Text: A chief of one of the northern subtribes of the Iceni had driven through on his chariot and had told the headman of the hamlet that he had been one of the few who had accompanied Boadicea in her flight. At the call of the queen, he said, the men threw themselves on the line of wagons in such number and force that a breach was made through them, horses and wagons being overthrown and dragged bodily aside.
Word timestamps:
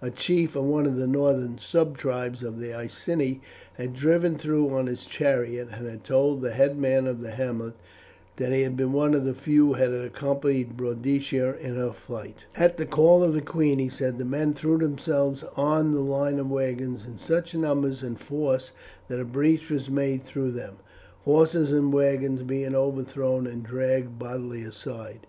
A 0.00 0.10
chief 0.10 0.56
of 0.56 0.64
one 0.64 0.86
of 0.86 0.96
the 0.96 1.06
northern 1.06 1.58
subtribes 1.58 2.42
of 2.42 2.58
the 2.58 2.72
Iceni 2.72 3.42
had 3.74 3.92
driven 3.94 4.38
through 4.38 4.70
on 4.74 4.86
his 4.86 5.04
chariot 5.04 5.68
and 5.72 5.86
had 5.86 6.04
told 6.04 6.40
the 6.40 6.52
headman 6.52 7.06
of 7.06 7.20
the 7.20 7.32
hamlet 7.32 7.74
that 8.36 8.50
he 8.50 8.62
had 8.62 8.78
been 8.78 8.94
one 8.94 9.12
of 9.12 9.26
the 9.26 9.34
few 9.34 9.66
who 9.66 9.72
had 9.74 9.92
accompanied 9.92 10.78
Boadicea 10.78 11.58
in 11.60 11.74
her 11.74 11.92
flight. 11.92 12.36
At 12.56 12.78
the 12.78 12.86
call 12.86 13.22
of 13.22 13.34
the 13.34 13.42
queen, 13.42 13.78
he 13.78 13.90
said, 13.90 14.16
the 14.16 14.24
men 14.24 14.54
threw 14.54 14.78
themselves 14.78 15.44
on 15.54 15.92
the 15.92 16.00
line 16.00 16.38
of 16.38 16.50
wagons 16.50 17.06
in 17.06 17.18
such 17.18 17.54
number 17.54 17.92
and 18.00 18.18
force 18.18 18.70
that 19.08 19.20
a 19.20 19.24
breach 19.26 19.68
was 19.70 19.90
made 19.90 20.22
through 20.22 20.52
them, 20.52 20.76
horses 21.26 21.72
and 21.72 21.92
wagons 21.92 22.42
being 22.42 22.74
overthrown 22.74 23.46
and 23.46 23.64
dragged 23.64 24.18
bodily 24.18 24.62
aside. 24.62 25.26